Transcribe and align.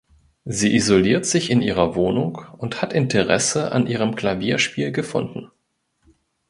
Sie 0.45 0.73
isoliert 0.73 1.27
sich 1.27 1.51
in 1.51 1.61
ihrer 1.61 1.93
Wohnung 1.93 2.41
und 2.57 2.81
hat 2.81 2.91
Interesse 2.91 3.71
an 3.71 3.85
ihrem 3.85 4.15
Klavierspiel 4.15 4.91
gefunden. 4.91 5.51